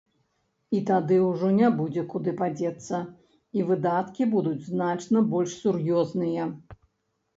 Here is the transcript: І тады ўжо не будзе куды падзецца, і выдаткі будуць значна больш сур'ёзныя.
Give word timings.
І 0.77 0.77
тады 0.89 1.17
ўжо 1.25 1.49
не 1.57 1.67
будзе 1.81 2.05
куды 2.15 2.33
падзецца, 2.41 3.01
і 3.59 3.67
выдаткі 3.69 4.29
будуць 4.35 4.67
значна 4.73 5.25
больш 5.35 5.51
сур'ёзныя. 5.67 6.53